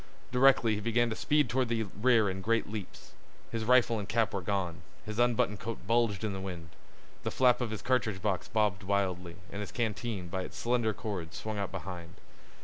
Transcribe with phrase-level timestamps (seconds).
[0.31, 3.11] Directly he began to speed toward the rear in great leaps.
[3.51, 4.81] His rifle and cap were gone.
[5.05, 6.69] His unbuttoned coat bulged in the wind.
[7.21, 11.35] The flap of his cartridge box bobbed wildly, and his canteen, by its slender cord,
[11.35, 12.15] swung out behind.